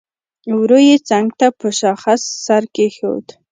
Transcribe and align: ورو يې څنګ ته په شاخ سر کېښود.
ورو 0.59 0.79
يې 0.87 0.95
څنګ 1.09 1.27
ته 1.39 1.47
په 1.59 1.67
شاخ 1.79 2.01
سر 2.45 2.63
کېښود. 2.75 3.25